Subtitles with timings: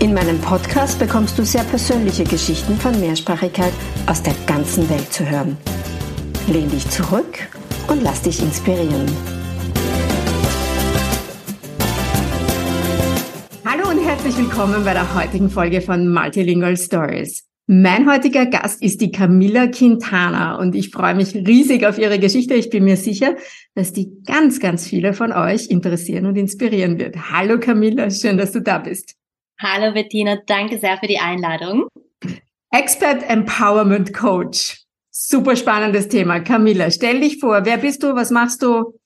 [0.00, 3.72] In meinem Podcast bekommst du sehr persönliche Geschichten von Mehrsprachigkeit
[4.06, 5.56] aus der ganzen Welt zu hören.
[6.48, 7.38] Lehn dich zurück
[7.88, 9.06] und lass dich inspirieren.
[13.64, 17.44] Hallo und herzlich willkommen bei der heutigen Folge von Multilingual Stories.
[17.66, 22.54] Mein heutiger Gast ist die Camilla Quintana und ich freue mich riesig auf ihre Geschichte.
[22.54, 23.36] Ich bin mir sicher,
[23.74, 27.30] dass die ganz, ganz viele von euch interessieren und inspirieren wird.
[27.30, 29.14] Hallo Camilla, schön, dass du da bist.
[29.60, 31.86] Hallo Bettina, danke sehr für die Einladung.
[32.70, 34.82] Expert Empowerment Coach.
[35.10, 36.40] Super spannendes Thema.
[36.40, 38.98] Camilla, stell dich vor, wer bist du, was machst du,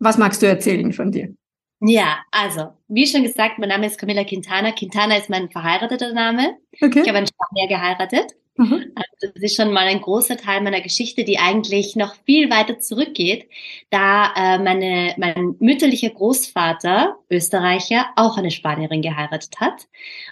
[0.00, 1.32] was magst du erzählen von dir?
[1.80, 4.72] Ja, also, wie schon gesagt, mein Name ist Camilla Quintana.
[4.72, 6.56] Quintana ist mein verheirateter Name.
[6.80, 7.02] Okay.
[7.02, 8.34] Ich habe einen Spanier geheiratet.
[8.56, 8.92] Mhm.
[8.94, 12.78] Also das ist schon mal ein großer Teil meiner Geschichte, die eigentlich noch viel weiter
[12.78, 13.48] zurückgeht,
[13.90, 19.88] da äh, meine, mein mütterlicher Großvater, Österreicher, auch eine Spanierin geheiratet hat.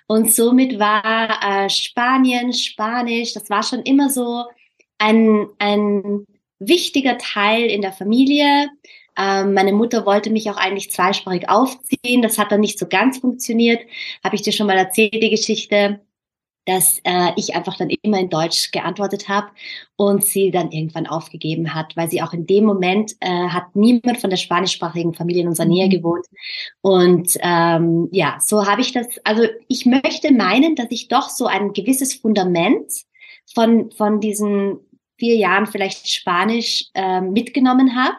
[0.07, 4.45] Und somit war äh, Spanien, Spanisch, das war schon immer so
[4.99, 6.25] ein, ein
[6.61, 8.69] wichtiger Teil in der Familie.
[9.19, 12.23] Ähm, meine Mutter wollte mich auch eigentlich zweisprachig aufziehen.
[12.23, 13.81] Das hat dann nicht so ganz funktioniert.
[14.23, 16.01] Habe ich dir schon mal erzählt, die Geschichte
[16.67, 19.49] dass äh, ich einfach dann immer in Deutsch geantwortet habe
[19.97, 24.21] und sie dann irgendwann aufgegeben hat, weil sie auch in dem Moment äh, hat niemand
[24.21, 25.91] von der spanischsprachigen Familie in unserer Nähe mhm.
[25.91, 26.27] gewohnt.
[26.81, 31.47] Und ähm, ja, so habe ich das, also ich möchte meinen, dass ich doch so
[31.47, 32.91] ein gewisses Fundament
[33.53, 34.79] von, von diesen
[35.19, 38.17] vier Jahren vielleicht Spanisch äh, mitgenommen habe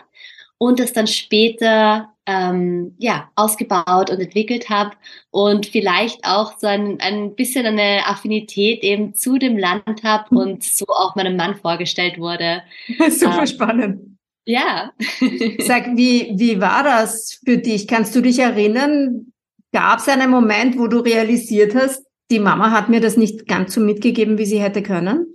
[0.58, 4.92] und das dann später ähm, ja, ausgebaut und entwickelt habe
[5.30, 10.38] und vielleicht auch so ein, ein bisschen eine Affinität eben zu dem Land habe mhm.
[10.38, 12.64] und so auch meinem Mann vorgestellt wurde.
[13.10, 14.18] Super ähm, spannend.
[14.46, 14.94] Ja.
[15.60, 17.88] Sag, wie, wie war das für dich?
[17.88, 19.34] Kannst du dich erinnern?
[19.74, 23.74] Gab es einen Moment, wo du realisiert hast, die Mama hat mir das nicht ganz
[23.74, 25.28] so mitgegeben, wie sie hätte können?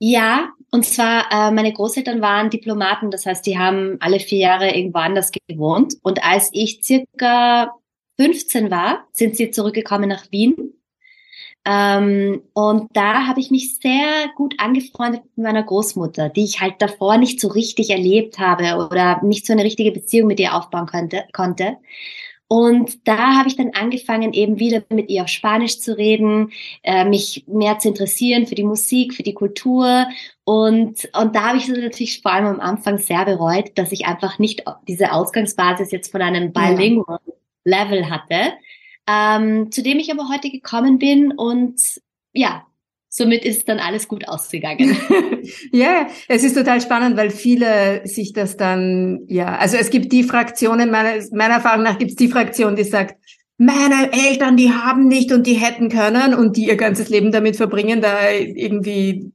[0.00, 4.70] Ja, und zwar, äh, meine Großeltern waren Diplomaten, das heißt, die haben alle vier Jahre
[4.74, 5.94] irgendwo anders gewohnt.
[6.02, 7.72] Und als ich circa
[8.18, 10.74] 15 war, sind sie zurückgekommen nach Wien.
[11.64, 16.74] Ähm, und da habe ich mich sehr gut angefreundet mit meiner Großmutter, die ich halt
[16.78, 20.86] davor nicht so richtig erlebt habe oder nicht so eine richtige Beziehung mit ihr aufbauen
[20.86, 21.24] konnte.
[21.32, 21.76] konnte.
[22.48, 26.50] Und da habe ich dann angefangen, eben wieder mit ihr auf Spanisch zu reden,
[26.82, 30.06] äh, mich mehr zu interessieren für die Musik, für die Kultur.
[30.44, 34.06] Und, und da habe ich es natürlich vor allem am Anfang sehr bereut, dass ich
[34.06, 37.20] einfach nicht diese Ausgangsbasis jetzt von einem bilingual
[37.64, 38.54] Level hatte,
[39.06, 41.80] ähm, zu dem ich aber heute gekommen bin und
[42.32, 42.64] ja,
[43.08, 44.96] somit ist dann alles gut ausgegangen.
[45.72, 50.22] ja, es ist total spannend, weil viele sich das dann, ja, also es gibt die
[50.22, 53.16] Fraktionen, meiner, meiner Erfahrung nach gibt es die Fraktion, die sagt,
[53.56, 57.56] meine Eltern, die haben nicht und die hätten können und die ihr ganzes Leben damit
[57.56, 59.32] verbringen, da irgendwie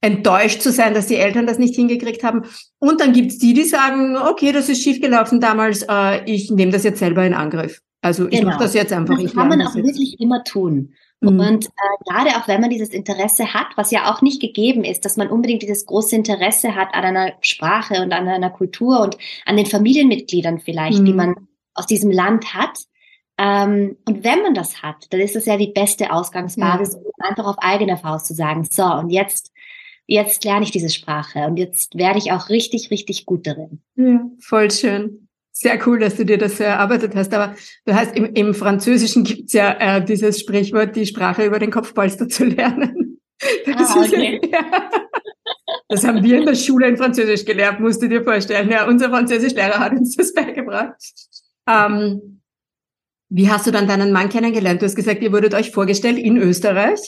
[0.00, 2.42] enttäuscht zu sein, dass die Eltern das nicht hingekriegt haben.
[2.78, 6.84] Und dann gibt's die, die sagen, okay, das ist schiefgelaufen damals, äh, ich nehme das
[6.84, 7.80] jetzt selber in Angriff.
[8.00, 8.50] Also ich genau.
[8.50, 9.20] mache das jetzt einfach.
[9.20, 10.94] Das kann man auch wirklich immer tun.
[11.20, 11.40] Mhm.
[11.40, 15.04] Und äh, gerade auch wenn man dieses Interesse hat, was ja auch nicht gegeben ist,
[15.04, 19.18] dass man unbedingt dieses große Interesse hat an einer Sprache und an einer Kultur und
[19.44, 21.04] an den Familienmitgliedern vielleicht, mhm.
[21.04, 21.34] die man
[21.74, 22.78] aus diesem Land hat.
[23.36, 27.00] Ähm, und wenn man das hat, dann ist das ja die beste Ausgangsbasis, ja.
[27.00, 29.52] um einfach auf eigene Faust zu sagen, so, und jetzt,
[30.06, 33.80] jetzt lerne ich diese Sprache und jetzt werde ich auch richtig, richtig gut darin.
[33.96, 35.27] Ja, voll schön.
[35.60, 37.34] Sehr cool, dass du dir das so erarbeitet hast.
[37.34, 41.72] Aber du hast im, im Französischen gibt's ja äh, dieses Sprichwort, die Sprache über den
[41.72, 43.04] Kopfpolster zu lernen.
[43.64, 44.40] Das, ah, okay.
[44.52, 44.90] ja,
[45.88, 48.68] das haben wir in der Schule in Französisch gelernt, musst du dir vorstellen.
[48.68, 51.00] Ja, unser Französischlehrer hat uns das beigebracht.
[51.68, 52.40] Ähm,
[53.28, 54.82] wie hast du dann deinen Mann kennengelernt?
[54.82, 56.98] Du hast gesagt, ihr wurdet euch vorgestellt in Österreich.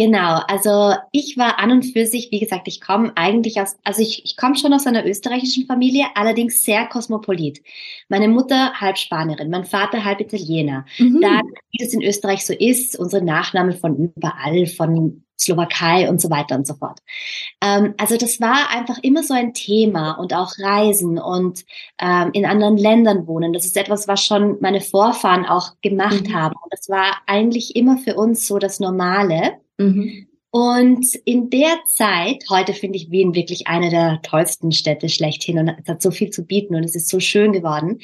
[0.00, 4.00] Genau, also ich war an und für sich, wie gesagt, ich komme eigentlich aus, also
[4.00, 7.62] ich, ich komme schon aus einer österreichischen Familie, allerdings sehr kosmopolit.
[8.08, 10.86] Meine Mutter halb Spanierin, mein Vater halb Italiener.
[10.96, 11.20] Mhm.
[11.20, 11.42] Da,
[11.72, 16.54] wie das in Österreich so ist, unsere Nachnamen von überall, von Slowakei und so weiter
[16.54, 17.00] und so fort.
[17.60, 21.66] Ähm, also das war einfach immer so ein Thema und auch Reisen und
[22.00, 23.52] ähm, in anderen Ländern wohnen.
[23.52, 26.34] Das ist etwas, was schon meine Vorfahren auch gemacht mhm.
[26.34, 26.54] haben.
[26.62, 29.58] Und das war eigentlich immer für uns so das Normale.
[29.80, 30.26] Mhm.
[30.50, 35.68] Und in der Zeit, heute finde ich Wien wirklich eine der tollsten Städte schlechthin und
[35.68, 38.00] es hat so viel zu bieten und es ist so schön geworden.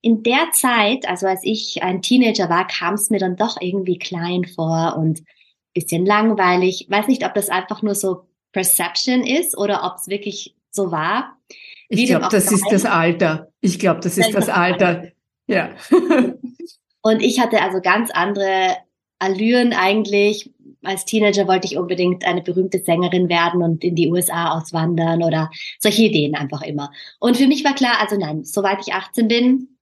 [0.00, 3.98] In der Zeit, also als ich ein Teenager war, kam es mir dann doch irgendwie
[3.98, 5.22] klein vor und
[5.74, 6.82] bisschen langweilig.
[6.82, 10.92] Ich weiß nicht, ob das einfach nur so Perception ist oder ob es wirklich so
[10.92, 11.36] war.
[11.88, 13.48] Ich glaube, das ist das Alter.
[13.60, 15.08] Ich glaube, das ist das Alter.
[15.46, 15.70] Ja.
[17.02, 18.76] und ich hatte also ganz andere
[19.18, 20.52] Allüren eigentlich
[20.82, 25.50] als Teenager wollte ich unbedingt eine berühmte Sängerin werden und in die USA auswandern oder
[25.78, 26.92] solche Ideen einfach immer.
[27.18, 29.78] Und für mich war klar, also nein, soweit ich 18 bin,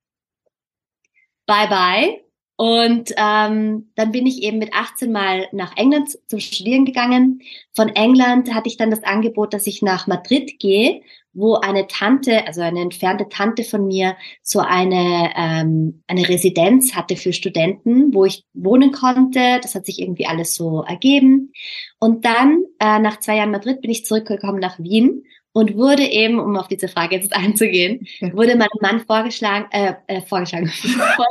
[1.47, 2.21] bye bye.
[2.59, 7.43] Und ähm, dann bin ich eben mit 18 mal nach England zum Studieren gegangen.
[7.75, 11.03] Von England hatte ich dann das Angebot, dass ich nach Madrid gehe
[11.37, 17.17] wo eine Tante, also eine entfernte Tante von mir, so eine, ähm, eine Residenz hatte
[17.17, 19.61] für Studenten, wo ich wohnen konnte.
[19.62, 21.53] Das hat sich irgendwie alles so ergeben.
[21.99, 26.38] Und dann, äh, nach zwei Jahren Madrid, bin ich zurückgekommen nach Wien und wurde eben,
[26.41, 30.73] um auf diese Frage jetzt einzugehen, wurde meinem Mann vorgeschlagen, äh, äh vorgeschlagen.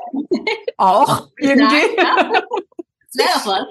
[0.77, 1.81] Auch irgendwie.
[3.17, 3.65] Doch was.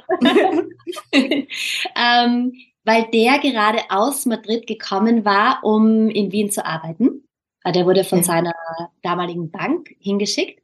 [1.95, 2.53] ähm,
[2.85, 7.27] weil der gerade aus Madrid gekommen war, um in Wien zu arbeiten.
[7.65, 8.25] Äh, der wurde von ja.
[8.25, 8.55] seiner
[9.03, 10.61] damaligen Bank hingeschickt.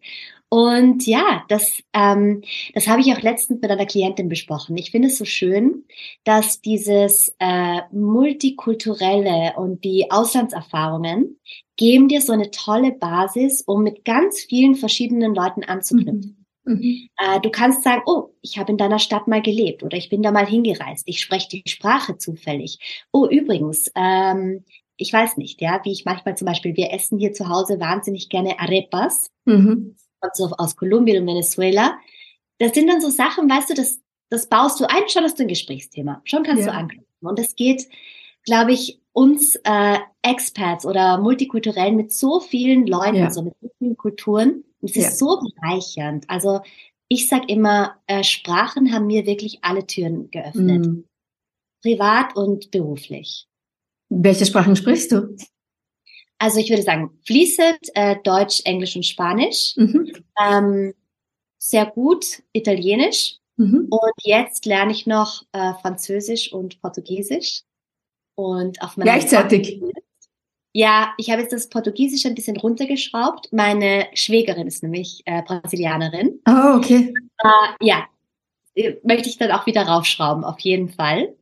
[0.52, 2.42] Und ja, das, ähm,
[2.74, 4.76] das habe ich auch letztens mit einer Klientin besprochen.
[4.76, 5.84] Ich finde es so schön,
[6.24, 11.38] dass dieses äh, multikulturelle und die Auslandserfahrungen
[11.76, 16.36] geben dir so eine tolle Basis, um mit ganz vielen verschiedenen Leuten anzuknüpfen.
[16.36, 16.39] Mhm.
[16.70, 17.08] Mhm.
[17.16, 20.22] Äh, du kannst sagen, oh, ich habe in deiner Stadt mal gelebt oder ich bin
[20.22, 23.04] da mal hingereist, ich spreche die Sprache zufällig.
[23.12, 24.64] Oh, übrigens, ähm,
[24.96, 28.28] ich weiß nicht, ja, wie ich manchmal zum Beispiel, wir essen hier zu Hause wahnsinnig
[28.28, 29.96] gerne Arepas, mhm.
[30.20, 31.98] also aus Kolumbien und Venezuela.
[32.58, 35.44] Das sind dann so Sachen, weißt du, das, das baust du ein, schon hast du
[35.44, 36.72] ein Gesprächsthema, schon kannst ja.
[36.72, 37.06] du anknüpfen.
[37.20, 37.88] Und das geht,
[38.44, 43.30] glaube ich, uns äh, Experts oder Multikulturellen mit so vielen Leuten, ja.
[43.30, 45.08] so mit so vielen Kulturen, es ja.
[45.08, 46.24] ist so bereichernd.
[46.28, 46.60] Also
[47.08, 50.86] ich sage immer, äh, Sprachen haben mir wirklich alle Türen geöffnet.
[50.86, 51.04] Mhm.
[51.82, 53.46] Privat und beruflich.
[54.10, 55.36] Welche Sprachen sprichst du?
[56.38, 59.74] Also ich würde sagen, fließend äh, Deutsch, Englisch und Spanisch.
[59.76, 60.12] Mhm.
[60.42, 60.94] Ähm,
[61.58, 63.36] sehr gut Italienisch.
[63.56, 63.88] Mhm.
[63.90, 67.62] Und jetzt lerne ich noch äh, Französisch und Portugiesisch.
[68.36, 69.82] Und auf meiner Gleichzeitig.
[70.72, 73.52] Ja, ich habe jetzt das Portugiesische ein bisschen runtergeschraubt.
[73.52, 76.40] Meine Schwägerin ist nämlich äh, Brasilianerin.
[76.48, 77.12] Oh, okay.
[77.38, 78.06] Äh, ja,
[79.02, 81.34] möchte ich dann auch wieder raufschrauben, auf jeden Fall.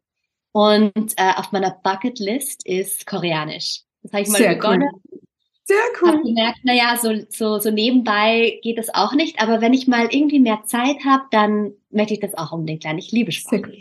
[0.53, 3.83] Und äh, auf meiner Bucketlist ist Koreanisch.
[4.03, 4.89] Das habe ich mal Sehr begonnen.
[5.13, 5.21] Cool.
[5.65, 6.09] Sehr cool.
[6.09, 9.39] Habe gemerkt, naja, so, so, so nebenbei geht das auch nicht.
[9.39, 12.99] Aber wenn ich mal irgendwie mehr Zeit habe, dann möchte ich das auch unbedingt lernen.
[12.99, 13.75] Ich liebe Sprache.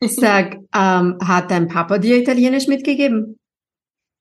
[0.00, 3.38] Sag, ähm, hat dein Papa dir Italienisch mitgegeben?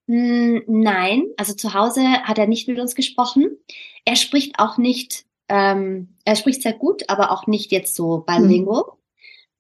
[0.09, 3.59] Hm, nein, also zu Hause hat er nicht mit uns gesprochen.
[4.06, 8.85] Er spricht auch nicht, ähm, er spricht sehr gut, aber auch nicht jetzt so bilingual.
[8.88, 9.00] Mhm.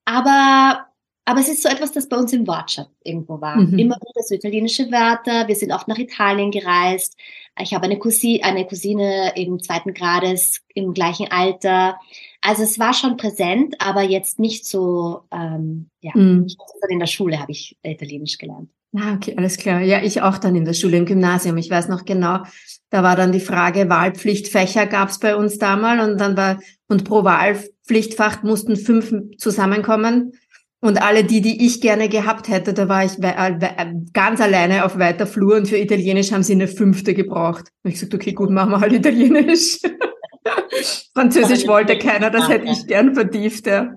[0.05, 0.87] Aber,
[1.25, 3.57] aber es ist so etwas, das bei uns im Wortschatz irgendwo war.
[3.57, 3.77] Mhm.
[3.77, 5.47] Immer wieder so italienische Wörter.
[5.47, 7.15] Wir sind oft nach Italien gereist.
[7.61, 11.99] Ich habe eine Cousine, eine Cousine im zweiten Grades im gleichen Alter.
[12.41, 16.47] Also es war schon präsent, aber jetzt nicht so, ähm, ja, mhm.
[16.89, 18.71] in der Schule habe ich Italienisch gelernt.
[18.95, 19.81] Ah, okay, alles klar.
[19.81, 21.57] Ja, ich auch dann in der Schule, im Gymnasium.
[21.57, 22.43] Ich weiß noch genau,
[22.89, 27.23] da war dann die Frage, Wahlpflichtfächer gab's bei uns damals und dann war, und pro
[27.23, 30.33] Wahlpflichtfach mussten fünf zusammenkommen.
[30.81, 34.97] Und alle die, die ich gerne gehabt hätte, da war ich äh, ganz alleine auf
[34.97, 37.65] weiter Flur und für Italienisch haben sie eine fünfte gebraucht.
[37.83, 39.79] Und ich sagte, okay, gut, machen wir halt Italienisch.
[41.13, 43.93] Französisch wollte keiner, das hätte ich gern vertieft, ja.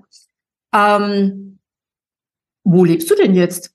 [0.75, 1.59] Ähm,
[2.65, 3.72] wo lebst du denn jetzt?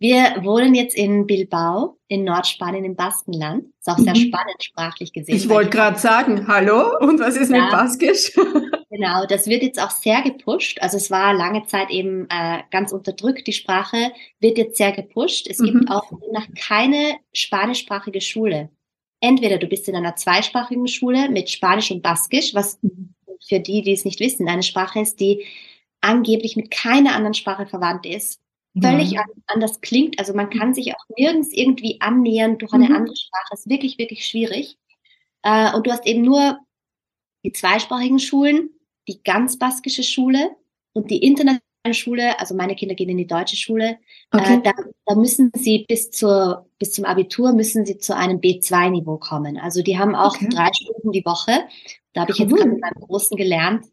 [0.00, 3.64] Wir wohnen jetzt in Bilbao in Nordspanien im Baskenland.
[3.80, 4.28] Ist auch sehr mhm.
[4.28, 5.34] spannend sprachlich gesehen.
[5.34, 8.32] Ich wollte gerade sagen, hallo, und was ist ja, mit Baskisch?
[8.90, 10.80] genau, das wird jetzt auch sehr gepusht.
[10.80, 15.48] Also es war lange Zeit eben äh, ganz unterdrückt, die Sprache wird jetzt sehr gepusht.
[15.50, 15.66] Es mhm.
[15.66, 18.70] gibt auch noch keine spanischsprachige Schule.
[19.20, 23.14] Entweder du bist in einer zweisprachigen Schule mit Spanisch und Baskisch, was mhm.
[23.44, 25.44] für die, die es nicht wissen, eine Sprache ist, die
[26.00, 28.40] angeblich mit keiner anderen Sprache verwandt ist,
[28.82, 29.24] völlig ja.
[29.46, 30.18] anders klingt.
[30.18, 32.96] Also man kann sich auch nirgends irgendwie annähern durch eine mhm.
[32.96, 33.46] andere Sprache.
[33.50, 34.78] Das ist wirklich, wirklich schwierig.
[35.42, 36.58] Äh, und du hast eben nur
[37.44, 38.70] die zweisprachigen Schulen,
[39.06, 40.50] die ganz baskische Schule
[40.92, 43.98] und die internationale Schule, also meine Kinder gehen in die deutsche Schule,
[44.32, 44.54] äh, okay.
[44.56, 44.72] äh, da,
[45.06, 49.58] da, müssen sie bis zur bis zum Abitur müssen sie zu einem B2-Niveau kommen.
[49.58, 50.48] Also die haben auch okay.
[50.48, 51.66] drei Stunden die Woche.
[52.12, 53.86] Da habe ich jetzt gerade mit meinem Großen gelernt.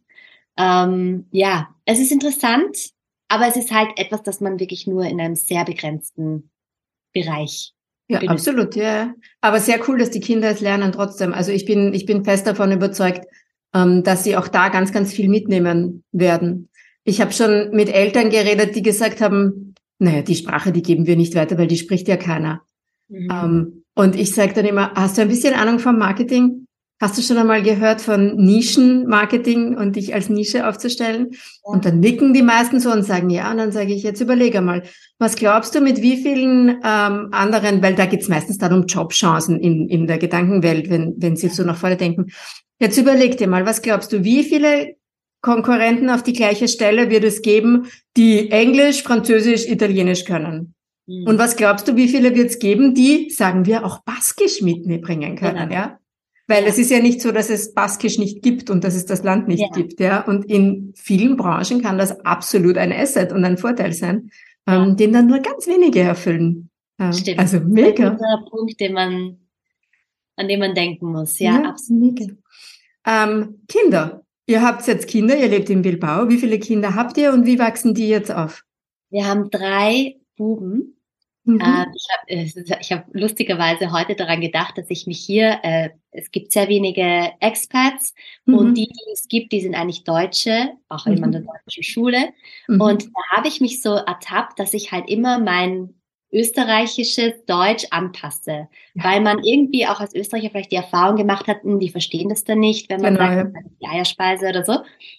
[0.58, 2.92] Ähm, ja, es ist interessant,
[3.28, 6.50] aber es ist halt etwas, das man wirklich nur in einem sehr begrenzten
[7.14, 7.74] Bereich
[8.08, 8.48] ja, benutzt.
[8.48, 9.14] absolut, ja.
[9.42, 11.34] Aber sehr cool, dass die Kinder es lernen trotzdem.
[11.34, 13.26] Also ich bin, ich bin fest davon überzeugt,
[13.74, 16.70] ähm, dass sie auch da ganz, ganz viel mitnehmen werden.
[17.04, 21.16] Ich habe schon mit Eltern geredet, die gesagt haben, naja, die Sprache, die geben wir
[21.16, 22.62] nicht weiter, weil die spricht ja keiner.
[23.08, 23.30] Mhm.
[23.32, 26.65] Ähm, und ich sage dann immer, hast du ein bisschen Ahnung vom Marketing?
[27.02, 31.28] Hast du schon einmal gehört von Nischenmarketing und dich als Nische aufzustellen?
[31.32, 31.38] Ja.
[31.64, 33.52] Und dann nicken die meisten so und sagen ja.
[33.52, 34.84] Und dann sage ich, jetzt überlege mal,
[35.20, 39.60] was glaubst du, mit wie vielen ähm, anderen, weil da geht's meistens dann um Jobchancen
[39.60, 42.28] in, in der Gedankenwelt, wenn, wenn sie so nach vorne denken.
[42.80, 44.96] Jetzt überleg dir mal, was glaubst du, wie viele
[45.42, 50.74] Konkurrenten auf die gleiche Stelle wird es geben, die Englisch, Französisch, Italienisch können.
[51.08, 51.28] Mhm.
[51.28, 55.36] Und was glaubst du, wie viele wird es geben, die, sagen wir, auch Baskisch mitbringen
[55.36, 55.74] können, genau.
[55.74, 56.00] ja?
[56.48, 56.70] Weil ja.
[56.70, 59.48] es ist ja nicht so, dass es Baskisch nicht gibt und dass es das Land
[59.48, 59.70] nicht ja.
[59.70, 60.24] gibt, ja.
[60.24, 64.30] Und in vielen Branchen kann das absolut ein Asset und ein Vorteil sein,
[64.68, 66.70] ähm, den dann nur ganz wenige erfüllen.
[67.00, 67.12] Ja.
[67.12, 67.40] Stimmt.
[67.40, 68.12] Also mega.
[68.12, 69.38] Das ist der Punkt, den man,
[70.36, 71.40] an den man denken muss.
[71.40, 72.20] Ja, absolut.
[73.06, 74.22] Ähm, Kinder.
[74.48, 76.30] Ihr habt jetzt Kinder, ihr lebt in Bilbao.
[76.30, 78.64] Wie viele Kinder habt ihr und wie wachsen die jetzt auf?
[79.10, 80.95] Wir haben drei Buben.
[81.46, 81.62] Mhm.
[81.62, 86.32] Äh, ich habe ich hab lustigerweise heute daran gedacht, dass ich mich hier, äh, es
[86.32, 88.14] gibt sehr wenige Expats
[88.46, 88.56] mhm.
[88.56, 91.24] und die, die es gibt, die sind eigentlich Deutsche, auch mhm.
[91.24, 92.30] in der deutschen Schule.
[92.68, 92.82] Mhm.
[92.82, 95.94] Und da habe ich mich so ertappt, dass ich halt immer mein
[96.34, 99.04] österreichisches Deutsch anpasse, ja.
[99.04, 102.44] weil man irgendwie auch als Österreicher vielleicht die Erfahrung gemacht hat, hm, die verstehen das
[102.44, 103.62] dann nicht, wenn man genau, sagt, ja.
[103.82, 104.74] die Eierspeise oder so.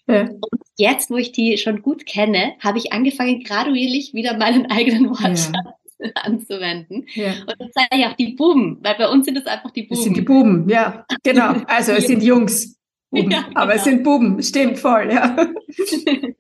[0.09, 0.23] Ja.
[0.23, 5.09] Und jetzt, wo ich die schon gut kenne, habe ich angefangen, graduierlich wieder meinen eigenen
[5.09, 5.53] Wortschatz
[6.15, 7.07] anzuwenden.
[7.15, 7.33] Ja.
[7.47, 9.99] Und das sage ich auch die Buben, weil bei uns sind es einfach die Buben.
[9.99, 11.55] Es sind die Buben, ja, genau.
[11.67, 12.77] Also es sind Jungs.
[13.11, 13.61] Buben, ja, genau.
[13.61, 15.37] aber es sind Buben, stimmt voll, ja.
[15.39, 15.55] um,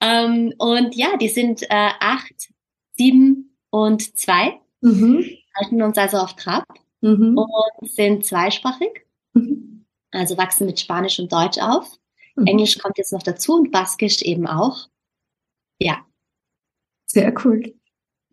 [0.00, 2.50] ähm, und ja, die sind äh, acht,
[2.92, 4.60] sieben, und zwei.
[4.82, 5.24] Mhm.
[5.56, 6.64] Halten uns also auf Trab
[7.00, 7.36] mhm.
[7.36, 9.04] und sind zweisprachig.
[9.32, 9.84] Mhm.
[10.12, 11.98] Also wachsen mit Spanisch und Deutsch auf.
[12.36, 12.46] Mhm.
[12.46, 14.86] Englisch kommt jetzt noch dazu und Baskisch eben auch.
[15.80, 16.06] Ja.
[17.06, 17.74] Sehr cool.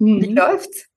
[0.01, 0.21] Mhm.
[0.21, 0.87] Wie läuft's?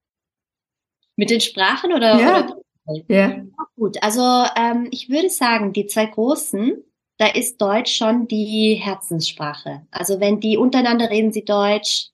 [1.17, 2.19] Mit den Sprachen oder?
[2.19, 2.57] Ja.
[2.87, 3.05] Oder?
[3.09, 3.45] ja.
[3.77, 4.23] Gut, also
[4.57, 6.83] ähm, ich würde sagen, die zwei großen,
[7.19, 9.87] da ist Deutsch schon die Herzenssprache.
[9.91, 12.09] Also wenn die untereinander reden sie Deutsch.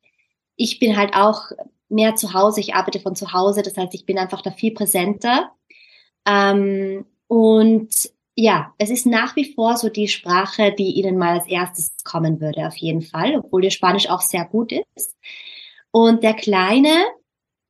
[0.56, 1.52] Ich bin halt auch
[1.88, 4.72] mehr zu Hause, ich arbeite von zu Hause, das heißt, ich bin einfach da viel
[4.72, 5.52] präsenter.
[6.26, 7.88] Ähm, und
[8.34, 12.40] ja, es ist nach wie vor so die Sprache, die Ihnen mal als erstes kommen
[12.40, 15.16] würde, auf jeden Fall, obwohl Ihr Spanisch auch sehr gut ist.
[15.92, 17.04] Und der Kleine,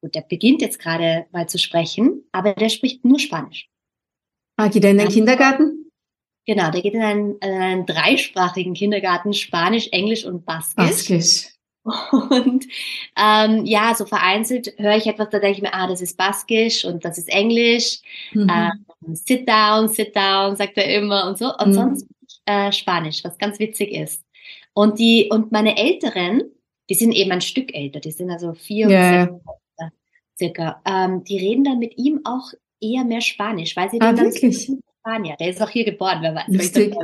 [0.02, 3.68] gut, der beginnt jetzt gerade mal zu sprechen, aber der spricht nur Spanisch.
[4.56, 5.90] Ah, geht er in den Kindergarten?
[6.46, 10.74] Genau, der geht in einen, in einen dreisprachigen Kindergarten, Spanisch, Englisch und Baskisch.
[10.76, 11.46] Baskisch.
[11.82, 12.66] Und
[13.16, 16.84] ähm, ja, so vereinzelt höre ich etwas, da denke ich mir, ah, das ist Baskisch
[16.84, 18.00] und das ist Englisch.
[18.32, 18.50] Mhm.
[18.50, 21.54] Ähm, sit down, sit down, sagt er immer und so.
[21.56, 21.72] Und mhm.
[21.72, 22.06] sonst
[22.44, 24.22] äh, Spanisch, was ganz witzig ist.
[24.74, 26.42] Und die und meine Älteren,
[26.90, 29.22] die sind eben ein Stück älter, die sind also vier yeah.
[29.28, 29.40] und
[29.78, 29.94] sechs
[30.38, 30.82] circa.
[30.84, 34.70] Ähm, die reden dann mit ihm auch eher mehr Spanisch, weil sie ah, dann wirklich?
[35.00, 35.36] Spanier.
[35.40, 36.48] Der ist auch hier geboren, wer weiß.
[36.48, 36.94] Lustig.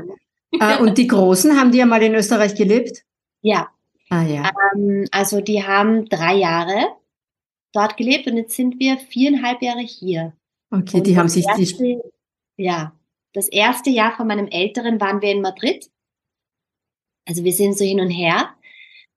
[0.60, 3.04] Ah, und die Großen haben die ja mal in Österreich gelebt?
[3.42, 3.68] Ja,
[4.08, 4.50] Ah, ja.
[4.74, 6.96] Ähm, also die haben drei Jahre
[7.72, 10.32] dort gelebt und jetzt sind wir viereinhalb Jahre hier.
[10.70, 12.00] Okay, und die haben sich erste, die
[12.56, 12.92] ja
[13.32, 15.90] das erste Jahr von meinem Älteren waren wir in Madrid.
[17.26, 18.54] Also wir sind so hin und her.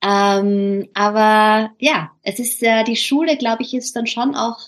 [0.01, 4.59] Ähm, aber ja, es ist äh, die Schule, glaube ich, ist dann schon auch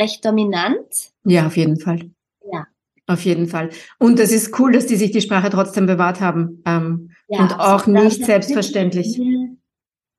[0.00, 1.12] recht dominant.
[1.24, 2.10] Ja, auf jeden Fall.
[2.50, 2.66] Ja.
[3.06, 3.70] Auf jeden Fall.
[3.98, 6.62] Und es ist cool, dass die sich die Sprache trotzdem bewahrt haben.
[6.64, 9.20] Ähm, ja, und auch nicht selbstverständlich.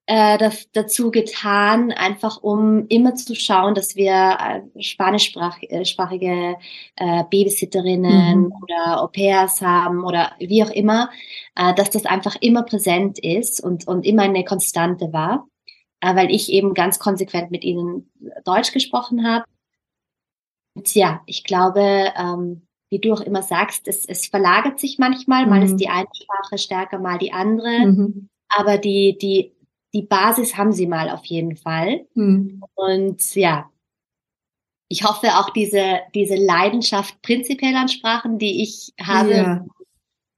[0.08, 4.38] Äh, das, dazu getan, einfach um immer zu schauen, dass wir
[4.76, 6.58] äh, spanischsprachige
[6.96, 8.54] äh, Babysitterinnen mhm.
[8.62, 11.10] oder Au-pairs haben oder wie auch immer,
[11.56, 15.48] äh, dass das einfach immer präsent ist und, und immer eine Konstante war,
[16.02, 18.12] äh, weil ich eben ganz konsequent mit ihnen
[18.44, 19.46] Deutsch gesprochen habe.
[20.76, 25.46] Und ja, ich glaube, ähm, wie du auch immer sagst, es, es verlagert sich manchmal,
[25.46, 25.50] mhm.
[25.50, 25.78] mal ist mhm.
[25.78, 27.88] die eine Sprache stärker, mal die andere.
[27.88, 28.30] Mhm.
[28.50, 29.55] Aber die, die,
[29.96, 32.06] die Basis haben sie mal auf jeden Fall.
[32.16, 32.62] Mhm.
[32.76, 33.70] Und ja,
[34.90, 39.66] ich hoffe auch diese, diese Leidenschaft prinzipiell an Sprachen, die ich habe, ja.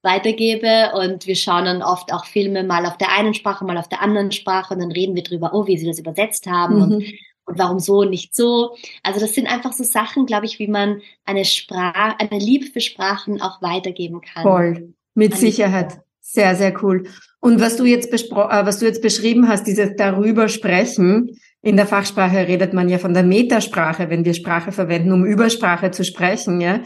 [0.04, 0.92] weitergebe.
[0.94, 4.04] Und wir schauen dann oft auch Filme mal auf der einen Sprache, mal auf der
[4.04, 6.82] anderen Sprache und dann reden wir drüber, oh, wie sie das übersetzt haben mhm.
[6.82, 7.14] und,
[7.46, 8.76] und warum so und nicht so.
[9.02, 12.82] Also das sind einfach so Sachen, glaube ich, wie man eine Sprache, eine Liebe für
[12.82, 14.44] Sprachen auch weitergeben kann.
[14.44, 14.94] Voll.
[15.16, 16.00] Mit Sicherheit.
[16.22, 17.10] Sehr, sehr cool.
[17.48, 21.30] Und was du jetzt äh, was du jetzt beschrieben hast, dieses darüber sprechen,
[21.62, 25.50] in der Fachsprache redet man ja von der Metasprache, wenn wir Sprache verwenden, um über
[25.50, 26.82] Sprache zu sprechen, ja.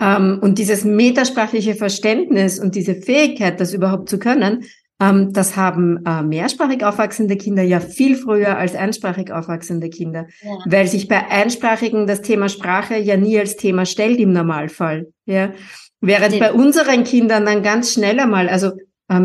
[0.00, 4.64] Ähm, und dieses metasprachliche Verständnis und diese Fähigkeit, das überhaupt zu können,
[5.00, 10.50] ähm, das haben äh, mehrsprachig aufwachsende Kinder ja viel früher als einsprachig aufwachsende Kinder, ja.
[10.66, 15.52] weil sich bei Einsprachigen das Thema Sprache ja nie als Thema stellt im Normalfall, ja.
[16.00, 18.72] Während bei unseren Kindern dann ganz schnell einmal, also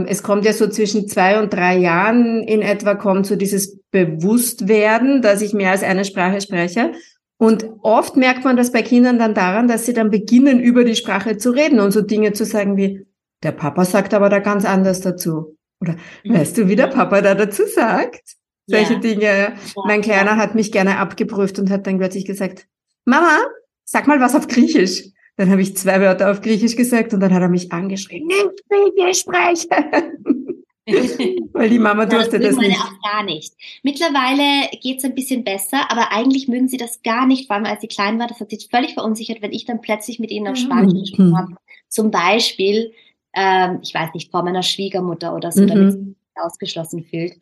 [0.08, 5.22] es kommt ja so zwischen zwei und drei Jahren in etwa kommt so dieses Bewusstwerden,
[5.22, 6.92] dass ich mehr als eine Sprache spreche.
[7.38, 10.96] Und oft merkt man das bei Kindern dann daran, dass sie dann beginnen, über die
[10.96, 13.06] Sprache zu reden und so Dinge zu sagen wie,
[13.44, 15.56] der Papa sagt aber da ganz anders dazu.
[15.80, 16.34] Oder mhm.
[16.34, 18.36] weißt du, wie der Papa da dazu sagt?
[18.66, 19.00] Solche ja.
[19.00, 19.24] Dinge.
[19.24, 19.54] Ja.
[19.86, 22.68] Mein Kleiner hat mich gerne abgeprüft und hat dann plötzlich gesagt,
[23.06, 23.40] Mama,
[23.86, 25.04] sag mal was auf Griechisch.
[25.38, 28.68] Dann habe ich zwei Wörter auf Griechisch gesagt und dann hat er mich angeschrien, nicht
[28.70, 30.64] Griechisch sprechen.
[31.54, 32.80] Weil die Mama durfte das, das nicht.
[32.80, 33.54] auch gar nicht.
[33.84, 37.82] Mittlerweile geht's ein bisschen besser, aber eigentlich mögen sie das gar nicht, vor allem als
[37.82, 38.28] sie klein war.
[38.28, 41.00] Das hat sich völlig verunsichert, wenn ich dann plötzlich mit ihnen auf Spanisch mhm.
[41.00, 41.56] gesprochen habe.
[41.90, 42.94] Zum Beispiel,
[43.34, 45.68] ähm, ich weiß nicht, vor meiner Schwiegermutter oder so, mhm.
[45.68, 47.34] damit sie sich ausgeschlossen fühlt.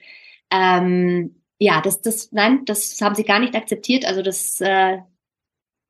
[0.51, 4.05] Ähm, ja, das, das, nein, das haben sie gar nicht akzeptiert.
[4.05, 4.97] Also das äh,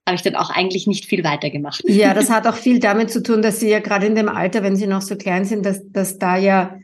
[0.05, 1.83] habe ich dann auch eigentlich nicht viel weiter gemacht.
[1.87, 4.63] Ja, das hat auch viel damit zu tun, dass sie ja gerade in dem Alter,
[4.63, 6.77] wenn sie noch so klein sind, dass, dass da ja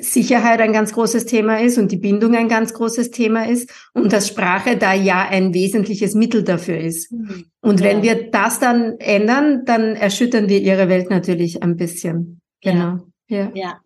[0.00, 4.12] Sicherheit ein ganz großes Thema ist und die Bindung ein ganz großes Thema ist und
[4.12, 7.12] dass Sprache da ja ein wesentliches Mittel dafür ist.
[7.12, 7.46] Mhm.
[7.60, 8.02] Und wenn ja.
[8.02, 12.40] wir das dann ändern, dann erschüttern wir ihre Welt natürlich ein bisschen.
[12.60, 12.98] Genau.
[13.28, 13.50] Ja.
[13.54, 13.80] ja.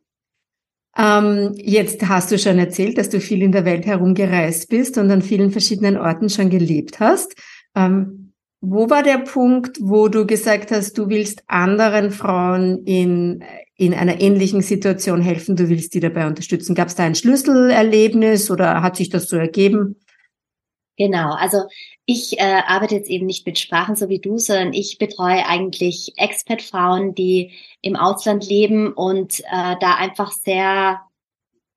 [0.97, 5.11] Ähm, jetzt hast du schon erzählt, dass du viel in der Welt herumgereist bist und
[5.11, 7.35] an vielen verschiedenen Orten schon gelebt hast.
[7.75, 8.22] Ähm,
[8.65, 13.43] wo war der Punkt, wo du gesagt hast, du willst anderen Frauen in,
[13.77, 16.77] in einer ähnlichen Situation helfen, du willst die dabei unterstützen?
[16.77, 19.97] Gab es da ein Schlüsselerlebnis oder hat sich das so ergeben?
[20.97, 21.65] Genau, also
[22.07, 26.13] ich äh, arbeite jetzt eben nicht mit Sprachen so wie du, sondern ich betreue eigentlich
[26.17, 31.01] Expat-Frauen, die im Ausland leben und äh, da einfach sehr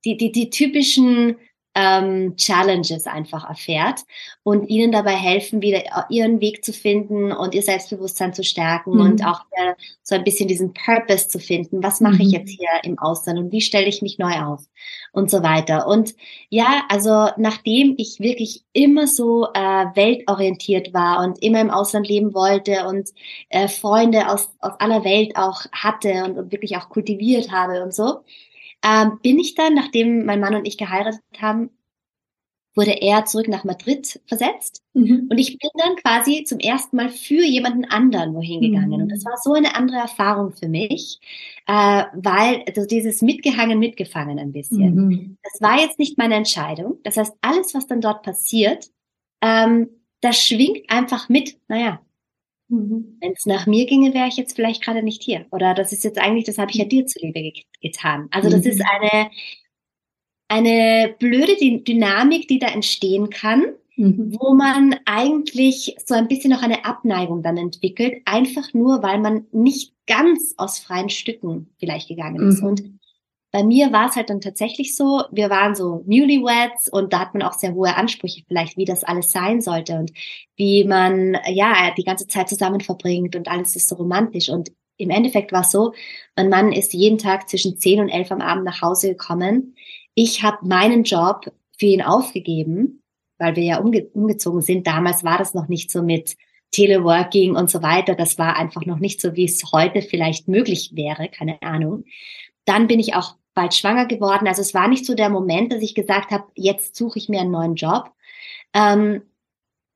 [0.04, 1.38] die, die, die typischen
[1.76, 4.02] ähm, Challenges einfach erfährt
[4.44, 9.02] und ihnen dabei helfen, wieder ihren Weg zu finden und ihr Selbstbewusstsein zu stärken mhm.
[9.02, 11.84] und auch äh, so ein bisschen diesen Purpose zu finden.
[11.84, 12.22] Was mache mhm.
[12.22, 14.66] ich jetzt hier im Ausland und wie stelle ich mich neu auf
[15.12, 15.88] und so weiter.
[15.88, 16.16] Und
[16.50, 22.34] ja, also nachdem ich wirklich immer so äh, weltorientiert war und immer im Ausland leben
[22.34, 23.10] wollte und
[23.50, 27.94] äh, Freunde aus, aus aller Welt auch hatte und, und wirklich auch kultiviert habe und
[27.94, 28.22] so,
[28.86, 31.72] ähm, bin ich dann, nachdem mein Mann und ich geheiratet haben,
[32.76, 34.84] wurde er zurück nach Madrid versetzt.
[34.94, 35.28] Mhm.
[35.30, 38.98] Und ich bin dann quasi zum ersten Mal für jemanden anderen wohin gegangen.
[38.98, 39.04] Mhm.
[39.04, 41.20] Und das war so eine andere Erfahrung für mich,
[41.68, 44.96] äh, weil also dieses Mitgehangen, mitgefangen ein bisschen.
[44.96, 45.38] Mhm.
[45.42, 47.00] Das war jetzt nicht meine Entscheidung.
[47.04, 48.90] Das heißt, alles, was dann dort passiert,
[49.42, 49.90] ähm,
[50.22, 51.58] das schwingt einfach mit.
[51.70, 52.02] Naja,
[52.68, 53.18] Mhm.
[53.22, 55.46] Wenn es nach mir ginge, wäre ich jetzt vielleicht gerade nicht hier.
[55.52, 58.28] Oder das ist jetzt eigentlich, das habe ich ja dir zuliebe get getan.
[58.32, 58.72] Also das mhm.
[58.72, 59.30] ist eine,
[60.48, 64.36] eine blöde Dynamik, die da entstehen kann, mhm.
[64.40, 69.46] wo man eigentlich so ein bisschen noch eine Abneigung dann entwickelt, einfach nur, weil man
[69.52, 72.62] nicht ganz aus freien Stücken vielleicht gegangen ist.
[72.62, 72.68] Mhm.
[72.68, 73.00] Und
[73.56, 77.34] bei mir war es halt dann tatsächlich so, wir waren so Newlyweds und da hat
[77.34, 80.12] man auch sehr hohe Ansprüche vielleicht, wie das alles sein sollte und
[80.58, 85.10] wie man ja die ganze Zeit zusammen verbringt und alles ist so romantisch und im
[85.10, 85.94] Endeffekt war es so,
[86.36, 89.78] mein Mann ist jeden Tag zwischen 10 und 11 am Abend nach Hause gekommen.
[90.16, 93.04] Ich habe meinen Job für ihn aufgegeben,
[93.38, 94.86] weil wir ja umge umgezogen sind.
[94.86, 96.36] Damals war das noch nicht so mit
[96.72, 98.16] Teleworking und so weiter.
[98.16, 102.04] Das war einfach noch nicht so, wie es heute vielleicht möglich wäre, keine Ahnung.
[102.66, 104.48] Dann bin ich auch bald schwanger geworden.
[104.48, 107.42] Also es war nicht so der Moment, dass ich gesagt habe, jetzt suche ich mir
[107.42, 108.12] einen neuen Job.
[108.74, 109.24] Ähm,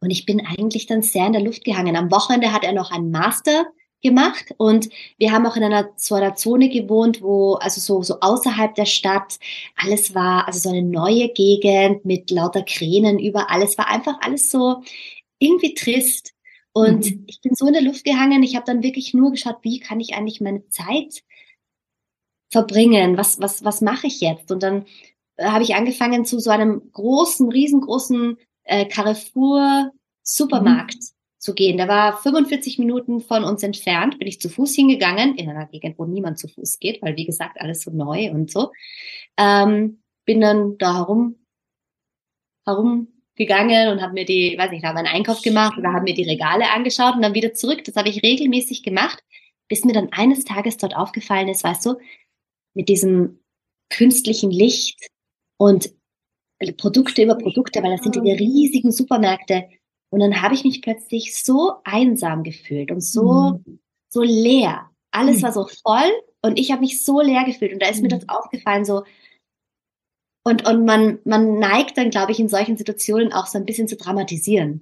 [0.01, 1.95] und ich bin eigentlich dann sehr in der Luft gehangen.
[1.95, 3.67] Am Wochenende hat er noch einen Master
[4.01, 8.21] gemacht und wir haben auch in einer so einer Zone gewohnt, wo also so so
[8.21, 9.37] außerhalb der Stadt
[9.75, 13.61] alles war also so eine neue Gegend mit lauter Kränen überall.
[13.61, 14.83] Es war einfach alles so
[15.39, 16.33] irgendwie trist
[16.71, 17.23] und mhm.
[17.27, 18.41] ich bin so in der Luft gehangen.
[18.43, 21.23] Ich habe dann wirklich nur geschaut, wie kann ich eigentlich meine Zeit
[22.49, 23.17] verbringen?
[23.17, 24.51] Was, was, was mache ich jetzt?
[24.51, 24.85] Und dann
[25.37, 31.39] äh, habe ich angefangen zu so einem großen, riesengroßen äh, Carrefour Supermarkt mhm.
[31.39, 31.77] zu gehen.
[31.77, 35.97] Der war 45 Minuten von uns entfernt, bin ich zu Fuß hingegangen, in einer Gegend,
[35.97, 38.71] wo niemand zu Fuß geht, weil wie gesagt, alles so neu und so.
[39.37, 41.35] Ähm, bin dann da herum,
[42.65, 46.29] herumgegangen und habe mir die, weiß nicht, habe einen Einkauf gemacht oder habe mir die
[46.29, 47.83] Regale angeschaut und dann wieder zurück.
[47.85, 49.23] Das habe ich regelmäßig gemacht,
[49.67, 51.95] bis mir dann eines Tages dort aufgefallen ist, weißt du,
[52.79, 53.41] mit diesem
[53.89, 55.09] künstlichen Licht
[55.57, 55.93] und
[56.77, 59.67] Produkte über Produkte, weil das sind die riesigen Supermärkte.
[60.11, 63.79] Und dann habe ich mich plötzlich so einsam gefühlt und so, mhm.
[64.07, 64.89] so leer.
[65.11, 65.41] Alles mhm.
[65.43, 66.09] war so voll
[66.41, 67.73] und ich habe mich so leer gefühlt.
[67.73, 68.03] Und da ist mhm.
[68.03, 69.03] mir das aufgefallen, so,
[70.45, 73.89] und, und man, man neigt dann, glaube ich, in solchen Situationen auch so ein bisschen
[73.89, 74.79] zu dramatisieren.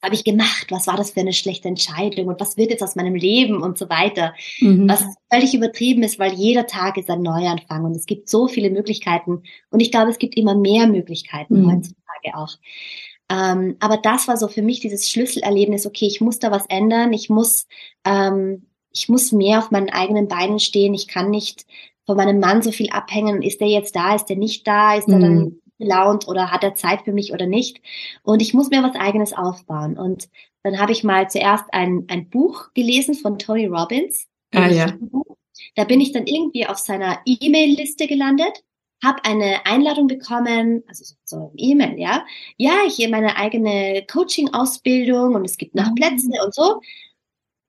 [0.00, 0.04] Mhm.
[0.04, 0.66] Habe ich gemacht?
[0.70, 2.28] Was war das für eine schlechte Entscheidung?
[2.28, 4.34] Und was wird jetzt aus meinem Leben und so weiter?
[4.60, 4.88] Mhm.
[4.88, 8.70] Was völlig übertrieben ist, weil jeder Tag ist ein Neuanfang und es gibt so viele
[8.70, 9.42] Möglichkeiten.
[9.70, 11.72] Und ich glaube, es gibt immer mehr Möglichkeiten mhm.
[11.72, 12.56] heutzutage auch.
[13.28, 17.12] Ähm, aber das war so für mich dieses Schlüsselerlebnis, okay, ich muss da was ändern,
[17.12, 17.66] ich muss,
[18.04, 21.66] ähm, ich muss mehr auf meinen eigenen Beinen stehen, ich kann nicht
[22.04, 25.08] von meinem Mann so viel abhängen, ist der jetzt da, ist der nicht da, ist
[25.08, 25.22] er mhm.
[25.22, 27.80] dann gelaunt oder hat er Zeit für mich oder nicht.
[28.22, 29.98] Und ich muss mir was eigenes aufbauen.
[29.98, 30.28] Und
[30.62, 34.26] dann habe ich mal zuerst ein, ein Buch gelesen von Tony Robbins.
[34.54, 34.92] Ah, ja.
[35.74, 38.62] Da bin ich dann irgendwie auf seiner E-Mail-Liste gelandet
[39.02, 42.24] habe eine Einladung bekommen, also so ein E-Mail, ja.
[42.56, 45.94] Ja, ich meine eigene Coaching-Ausbildung und es gibt noch mhm.
[45.94, 46.80] Plätze und so.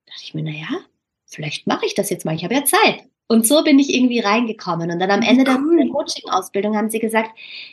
[0.06, 0.80] Da dachte ich mir, na ja,
[1.26, 3.04] vielleicht mache ich das jetzt mal, ich habe ja Zeit.
[3.28, 4.90] Und so bin ich irgendwie reingekommen.
[4.90, 5.78] Und dann am Ende cool.
[5.78, 7.32] der Coaching-Ausbildung haben sie gesagt,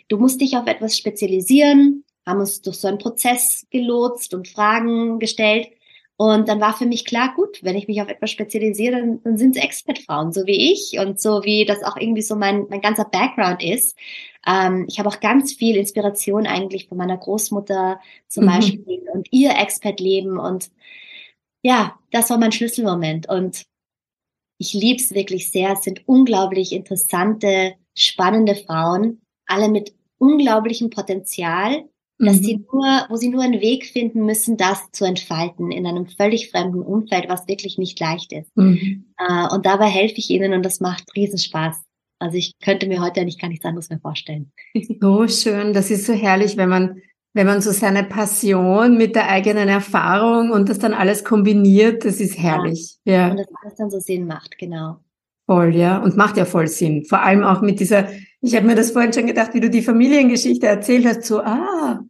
[0.08, 5.18] du musst dich auf etwas spezialisieren, haben uns durch so einen Prozess gelotst und Fragen
[5.18, 5.68] gestellt.
[6.16, 9.36] Und dann war für mich klar, gut, wenn ich mich auf etwas spezialisiere, dann, dann
[9.36, 12.80] sind es Expert-Frauen, so wie ich und so wie das auch irgendwie so mein, mein
[12.80, 13.96] ganzer Background ist.
[14.46, 18.48] Ähm, ich habe auch ganz viel Inspiration eigentlich von meiner Großmutter zum mhm.
[18.48, 20.70] Beispiel und ihr Expert-Leben und
[21.62, 23.64] ja, das war mein Schlüsselmoment und
[24.58, 25.72] ich liebe es wirklich sehr.
[25.72, 31.84] Es sind unglaublich interessante, spannende Frauen, alle mit unglaublichem Potenzial
[32.18, 32.44] dass mhm.
[32.44, 36.50] sie nur, wo sie nur einen Weg finden müssen, das zu entfalten in einem völlig
[36.50, 38.56] fremden Umfeld, was wirklich nicht leicht ist.
[38.56, 39.06] Mhm.
[39.18, 41.82] Äh, und dabei helfe ich ihnen und das macht Riesenspaß.
[42.20, 44.52] Also ich könnte mir heute eigentlich gar nichts anderes mehr vorstellen.
[45.00, 47.02] So schön, das ist so herrlich, wenn man
[47.34, 52.20] wenn man so seine Passion mit der eigenen Erfahrung und das dann alles kombiniert, das
[52.20, 52.96] ist herrlich.
[53.04, 53.12] Ja.
[53.12, 53.30] ja.
[53.30, 55.00] Und das alles dann so Sinn macht, genau.
[55.46, 55.98] Voll, ja.
[55.98, 57.04] Und macht ja voll Sinn.
[57.04, 58.08] Vor allem auch mit dieser,
[58.40, 62.00] ich habe mir das vorhin schon gedacht, wie du die Familiengeschichte erzählt hast, so, ah,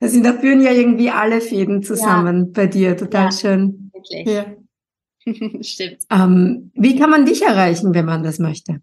[0.00, 2.50] da sind, da führen ja irgendwie alle Fäden zusammen ja.
[2.54, 2.96] bei dir.
[2.96, 3.90] Total ja, schön.
[3.92, 4.26] Wirklich.
[4.26, 4.46] Ja.
[5.62, 5.98] Stimmt.
[6.10, 8.80] Ähm, wie kann man dich erreichen, wenn man das möchte?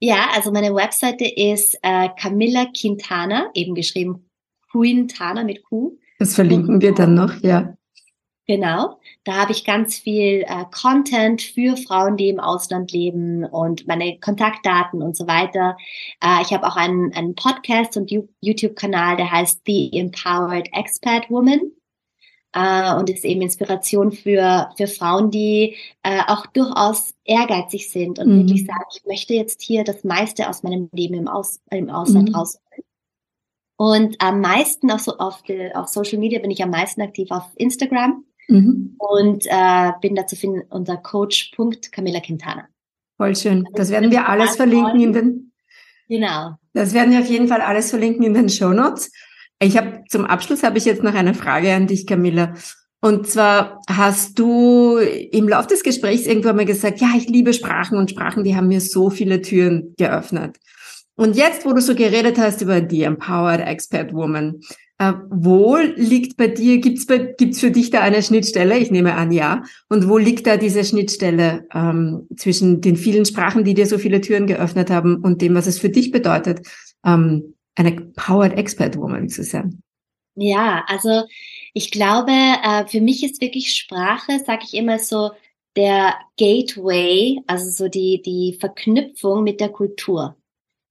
[0.00, 4.25] Ja, also meine Webseite ist äh, Camilla Quintana, eben geschrieben
[4.76, 5.96] Quintana mit Q.
[6.18, 7.76] Das verlinken wir dann noch, ja.
[8.48, 13.88] Genau, da habe ich ganz viel äh, Content für Frauen, die im Ausland leben und
[13.88, 15.76] meine Kontaktdaten und so weiter.
[16.22, 21.72] Äh, ich habe auch einen, einen Podcast und YouTube-Kanal, der heißt The Empowered Expat Woman
[22.52, 28.28] äh, und ist eben Inspiration für, für Frauen, die äh, auch durchaus ehrgeizig sind und
[28.28, 28.38] mhm.
[28.42, 32.28] wirklich sagen, ich möchte jetzt hier das meiste aus meinem Leben im, Aus, im Ausland
[32.28, 32.36] mhm.
[32.36, 32.85] rausholen.
[33.76, 37.30] Und am meisten auch so auf, die, auf Social Media bin ich am meisten aktiv
[37.30, 38.24] auf Instagram.
[38.48, 38.96] Mhm.
[38.98, 42.68] Und äh, bin dazu finden unter Coach.Camilla Quintana.
[43.16, 43.64] Voll schön.
[43.66, 45.52] Also das werden wir alles verlinken in den.
[46.08, 46.54] Genau.
[46.72, 49.10] Das werden wir auf jeden Fall alles verlinken in den Show Notes.
[49.58, 52.54] Ich habe zum Abschluss habe ich jetzt noch eine Frage an dich, Camilla.
[53.00, 57.98] Und zwar hast du im Laufe des Gesprächs irgendwann mal gesagt, ja, ich liebe Sprachen
[57.98, 60.56] und Sprachen, die haben mir so viele Türen geöffnet.
[61.16, 64.60] Und jetzt, wo du so geredet hast über die Empowered Expert Woman,
[64.98, 68.78] äh, wo liegt bei dir, gibt's bei, gibt's für dich da eine Schnittstelle?
[68.78, 69.62] Ich nehme an, ja.
[69.88, 74.20] Und wo liegt da diese Schnittstelle ähm, zwischen den vielen Sprachen, die dir so viele
[74.20, 76.66] Türen geöffnet haben und dem, was es für dich bedeutet,
[77.04, 79.82] ähm, eine Powered Expert Woman zu sein?
[80.34, 81.24] Ja, also
[81.72, 85.30] ich glaube, äh, für mich ist wirklich Sprache, sage ich immer so,
[85.76, 90.36] der Gateway, also so die, die Verknüpfung mit der Kultur.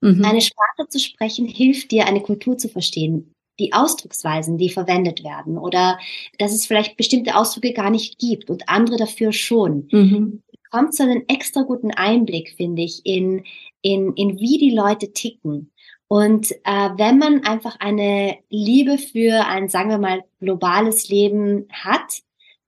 [0.06, 0.24] Mhm.
[0.24, 5.58] Eine Sprache zu sprechen hilft dir, eine Kultur zu verstehen die Ausdrucksweisen, die verwendet werden
[5.58, 5.98] oder
[6.40, 9.88] dass es vielleicht bestimmte Ausdrücke gar nicht gibt und andere dafür schon.
[9.92, 10.44] Mhm.
[10.72, 13.44] Kommt so einen extra guten Einblick, finde ich, in,
[13.82, 15.72] in, in wie die Leute ticken.
[16.08, 22.22] Und äh, wenn man einfach eine Liebe für ein, sagen wir mal, globales Leben hat,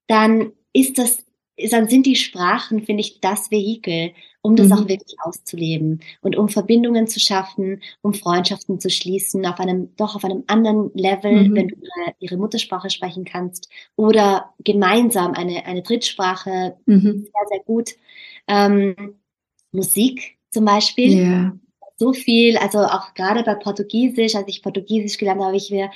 [0.07, 1.23] dann ist das
[1.71, 4.11] dann sind die Sprachen, finde ich, das Vehikel,
[4.47, 4.73] um das mhm.
[4.73, 10.15] auch wirklich auszuleben und um Verbindungen zu schaffen, um Freundschaften zu schließen, auf einem, doch
[10.15, 11.53] auf einem anderen Level, mhm.
[11.53, 17.25] wenn du ihre, ihre, Muttersprache sprechen kannst oder gemeinsam eine, eine Drittsprache, mhm.
[17.25, 17.89] sehr, sehr gut.
[18.47, 19.15] Ähm,
[19.73, 21.17] Musik zum Beispiel.
[21.17, 21.59] Yeah.
[21.97, 25.89] So viel, also auch gerade bei Portugiesisch, als ich Portugiesisch gelernt habe, habe ich mir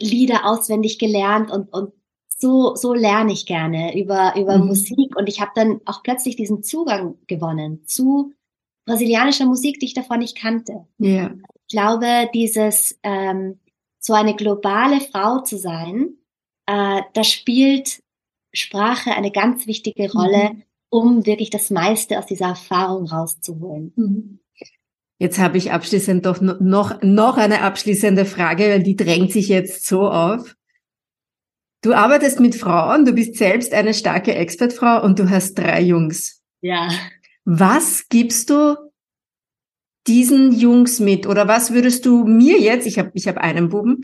[0.00, 1.92] Lieder auswendig gelernt und, und
[2.38, 4.66] so, so lerne ich gerne über, über mhm.
[4.66, 8.32] Musik und ich habe dann auch plötzlich diesen Zugang gewonnen zu
[8.84, 10.86] brasilianischer Musik, die ich davor nicht kannte.
[10.98, 11.34] Ja.
[11.54, 13.58] Ich glaube, dieses ähm,
[13.98, 16.10] so eine globale Frau zu sein,
[16.66, 18.00] äh, da spielt
[18.52, 20.62] Sprache eine ganz wichtige Rolle, mhm.
[20.90, 23.92] um wirklich das meiste aus dieser Erfahrung rauszuholen.
[23.96, 24.38] Mhm.
[25.18, 29.86] Jetzt habe ich abschließend doch noch, noch eine abschließende Frage, weil die drängt sich jetzt
[29.86, 30.54] so auf.
[31.82, 36.42] Du arbeitest mit Frauen, du bist selbst eine starke Expertfrau und du hast drei Jungs.
[36.60, 36.90] Ja.
[37.44, 38.76] Was gibst du
[40.06, 41.26] diesen Jungs mit?
[41.26, 44.02] Oder was würdest du mir jetzt, ich habe ich hab einen Buben,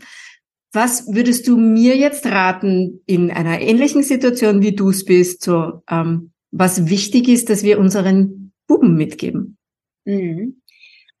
[0.71, 5.83] was würdest du mir jetzt raten in einer ähnlichen Situation, wie du es bist, so
[5.89, 9.57] ähm, was wichtig ist, dass wir unseren Buben mitgeben?
[10.05, 10.61] Mhm.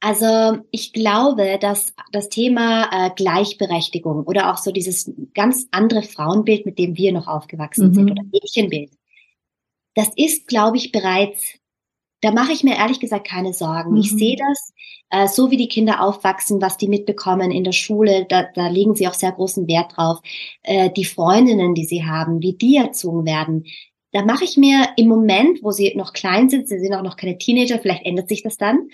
[0.03, 6.65] Also ich glaube, dass das Thema äh, Gleichberechtigung oder auch so dieses ganz andere Frauenbild,
[6.65, 7.93] mit dem wir noch aufgewachsen mhm.
[7.93, 8.91] sind oder Mädchenbild,
[9.95, 11.57] das ist, glaube ich, bereits,
[12.19, 13.91] da mache ich mir ehrlich gesagt keine Sorgen.
[13.91, 13.97] Mhm.
[14.01, 14.73] Ich sehe das,
[15.09, 18.95] äh, so wie die Kinder aufwachsen, was die mitbekommen in der Schule, da, da legen
[18.95, 20.19] sie auch sehr großen Wert drauf.
[20.63, 23.63] Äh, die Freundinnen, die sie haben, wie die erzogen werden,
[24.11, 27.15] da mache ich mir im Moment, wo sie noch klein sind, sie sind auch noch
[27.15, 28.89] keine Teenager, vielleicht ändert sich das dann,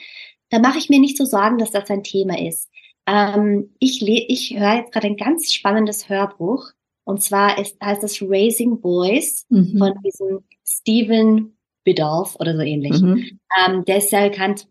[0.50, 2.70] da mache ich mir nicht so Sorgen, dass das ein Thema ist.
[3.08, 6.72] Ähm, ich ich höre jetzt gerade ein ganz spannendes Hörbuch.
[7.04, 9.78] Und zwar ist, heißt das Raising Boys mhm.
[9.80, 13.02] von diesem Stephen Biddulph oder so ähnlich.
[13.02, 13.40] Mhm.
[13.66, 14.68] Ähm, der ist sehr bekannt.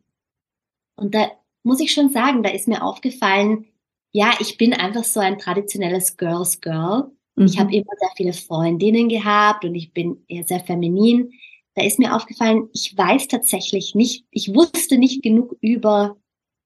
[0.97, 1.33] Und da
[1.65, 3.67] muss ich schon sagen, da ist mir aufgefallen,
[4.13, 7.11] ja, ich bin einfach so ein traditionelles Girls Girl.
[7.35, 7.47] Mhm.
[7.47, 11.33] Ich habe immer sehr viele Freundinnen gehabt und ich bin eher sehr feminin
[11.79, 16.17] da ist mir aufgefallen, ich weiß tatsächlich nicht, ich wusste nicht genug über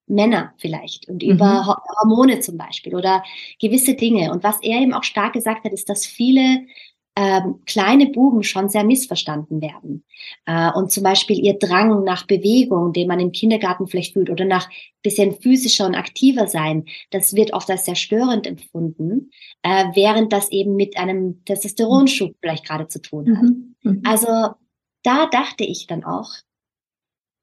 [0.06, 1.30] Männer vielleicht und mhm.
[1.30, 3.22] über Hormone zum Beispiel oder
[3.60, 4.32] gewisse Dinge.
[4.32, 6.66] Und was er eben auch stark gesagt hat, ist, dass viele
[7.14, 10.02] ähm, kleine Buben schon sehr missverstanden werden.
[10.46, 14.46] Äh, und zum Beispiel ihr Drang nach Bewegung, den man im Kindergarten vielleicht fühlt, oder
[14.46, 14.70] nach
[15.02, 19.30] bisschen physischer und aktiver sein, das wird oft als sehr störend empfunden,
[19.62, 23.42] äh, während das eben mit einem Testosteronschub vielleicht gerade zu tun hat.
[23.42, 23.74] Mhm.
[23.82, 24.02] Mhm.
[24.06, 24.54] Also
[25.02, 26.30] da dachte ich dann auch,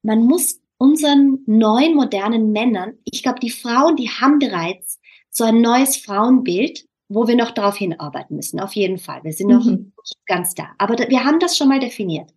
[0.02, 4.98] man muss unseren neuen modernen Männern, ich glaube, die Frauen, die haben bereits
[5.30, 9.22] so ein neues Frauenbild, wo wir noch darauf hinarbeiten müssen, auf jeden Fall.
[9.24, 9.92] Wir sind noch mhm.
[10.00, 10.68] nicht ganz da.
[10.78, 12.32] Aber wir haben das schon mal definiert.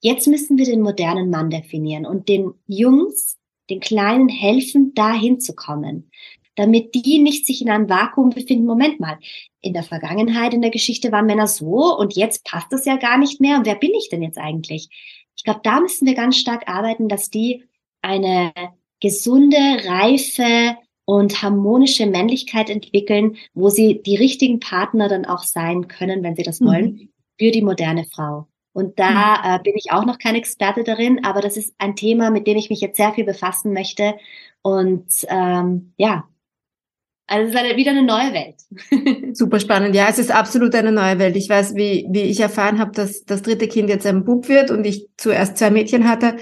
[0.00, 3.36] Jetzt müssen wir den modernen Mann definieren und den Jungs,
[3.68, 6.10] den Kleinen helfen, da hinzukommen
[6.58, 8.66] damit die nicht sich in einem Vakuum befinden.
[8.66, 9.18] Moment mal,
[9.60, 13.18] in der Vergangenheit, in der Geschichte waren Männer so und jetzt passt das ja gar
[13.18, 13.58] nicht mehr.
[13.58, 14.88] Und wer bin ich denn jetzt eigentlich?
[15.36, 17.64] Ich glaube, da müssen wir ganz stark arbeiten, dass die
[18.02, 18.52] eine
[19.00, 26.22] gesunde, reife und harmonische Männlichkeit entwickeln, wo sie die richtigen Partner dann auch sein können,
[26.22, 27.08] wenn sie das wollen, mhm.
[27.38, 28.48] für die moderne Frau.
[28.72, 29.44] Und da mhm.
[29.44, 32.56] äh, bin ich auch noch kein Experte darin, aber das ist ein Thema, mit dem
[32.56, 34.16] ich mich jetzt sehr viel befassen möchte.
[34.62, 36.28] Und ähm, ja,
[37.28, 39.36] also es ist wieder eine neue Welt.
[39.36, 39.94] Super spannend.
[39.94, 41.36] Ja, es ist absolut eine neue Welt.
[41.36, 44.70] Ich weiß, wie, wie ich erfahren habe, dass das dritte Kind jetzt ein Bub wird
[44.70, 46.36] und ich zuerst zwei Mädchen hatte,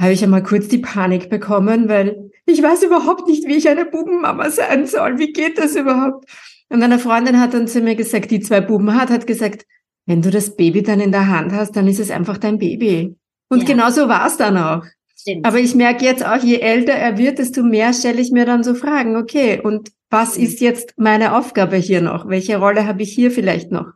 [0.00, 3.84] habe ich einmal kurz die Panik bekommen, weil ich weiß überhaupt nicht, wie ich eine
[3.84, 5.18] Bubenmama sein soll.
[5.18, 6.24] Wie geht das überhaupt?
[6.68, 9.66] Und eine Freundin hat dann zu mir gesagt, die zwei Buben hat, hat gesagt,
[10.06, 13.14] wenn du das Baby dann in der Hand hast, dann ist es einfach dein Baby.
[13.48, 13.66] Und ja.
[13.66, 14.84] genau so war es dann auch.
[15.26, 15.44] Stimmt.
[15.44, 18.62] Aber ich merke jetzt auch, je älter er wird, desto mehr stelle ich mir dann
[18.62, 20.44] so Fragen, okay, und was mhm.
[20.44, 22.28] ist jetzt meine Aufgabe hier noch?
[22.28, 23.86] Welche Rolle habe ich hier vielleicht noch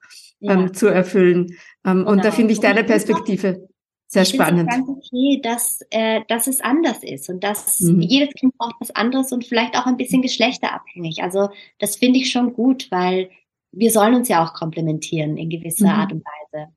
[0.40, 0.54] ja.
[0.54, 1.56] ähm, zu erfüllen?
[1.86, 2.10] Ähm, genau.
[2.10, 3.68] Und da finde ich deine Perspektive
[4.08, 4.68] sehr ich spannend.
[4.68, 8.00] Es ganz okay, dass, äh, dass es anders ist und dass mhm.
[8.00, 11.22] jedes Kind braucht was anderes und vielleicht auch ein bisschen geschlechterabhängig.
[11.22, 13.30] Also das finde ich schon gut, weil
[13.70, 16.00] wir sollen uns ja auch komplementieren in gewisser mhm.
[16.00, 16.72] Art und Weise.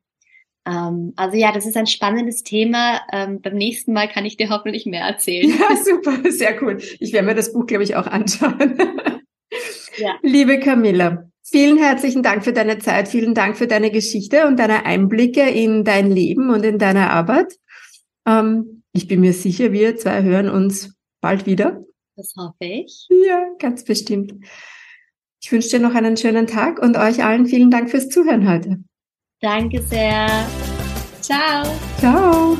[0.65, 3.01] Ähm, also ja, das ist ein spannendes Thema.
[3.11, 5.49] Ähm, beim nächsten Mal kann ich dir hoffentlich mehr erzählen.
[5.59, 6.77] Ja, super, sehr cool.
[6.99, 8.77] Ich werde mir das Buch, glaube ich, auch anschauen.
[9.97, 10.15] Ja.
[10.23, 14.85] Liebe Camilla, vielen herzlichen Dank für deine Zeit, vielen Dank für deine Geschichte und deine
[14.85, 17.53] Einblicke in dein Leben und in deine Arbeit.
[18.25, 21.81] Ähm, ich bin mir sicher, wir zwei hören uns bald wieder.
[22.15, 23.07] Das hoffe ich.
[23.09, 24.33] Ja, ganz bestimmt.
[25.43, 28.79] Ich wünsche dir noch einen schönen Tag und euch allen vielen Dank fürs Zuhören heute.
[29.43, 30.25] Danke sehr.
[31.21, 31.65] Ciao.
[31.99, 32.55] Ciao.